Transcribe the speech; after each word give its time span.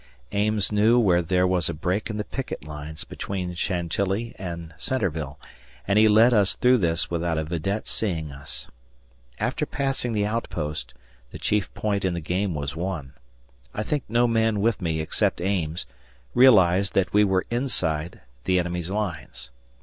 Ames 0.31 0.71
knew 0.71 0.97
where 0.97 1.21
there 1.21 1.45
was 1.45 1.69
a 1.69 1.75
break 1.75 2.09
in 2.09 2.17
the 2.17 2.23
picket 2.23 2.65
lines 2.65 3.03
between 3.03 3.53
Chantilly 3.53 4.33
and 4.39 4.73
Centreville, 4.75 5.37
and 5.87 5.99
he 5.99 6.07
led 6.07 6.33
us 6.33 6.55
through 6.55 6.79
this 6.79 7.11
without 7.11 7.37
a 7.37 7.43
vidette 7.43 7.85
seeing 7.85 8.31
us. 8.31 8.67
After 9.39 9.67
passing 9.67 10.13
the 10.13 10.25
outpost 10.25 10.95
the 11.29 11.37
chief 11.37 11.71
point 11.75 12.03
in 12.03 12.15
the 12.15 12.19
game 12.19 12.55
was 12.55 12.75
won. 12.75 13.13
I 13.75 13.83
think 13.83 14.03
no 14.09 14.27
man 14.27 14.59
with 14.59 14.81
me, 14.81 15.01
except 15.01 15.39
Ames, 15.39 15.85
realized 16.33 16.95
that 16.95 17.13
we 17.13 17.23
were 17.23 17.45
inside 17.51 18.21
the 18.45 18.57
enemy's 18.57 18.89
lines. 18.89 19.51